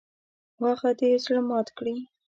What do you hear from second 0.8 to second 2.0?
دې زړه مات کړي.